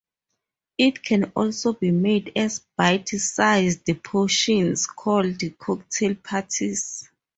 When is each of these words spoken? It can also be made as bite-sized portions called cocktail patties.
It 0.79 1.03
can 1.03 1.25
also 1.35 1.73
be 1.73 1.91
made 1.91 2.31
as 2.35 2.65
bite-sized 2.75 3.85
portions 4.03 4.87
called 4.87 5.39
cocktail 5.59 6.15
patties. 6.15 7.07